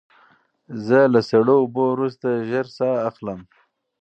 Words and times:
زه 0.85 0.99
له 1.13 1.19
سړو 1.29 1.55
اوبو 1.61 1.83
وروسته 1.93 2.27
ژر 2.49 2.65
ساه 2.77 2.95
اخلم. 3.09 3.39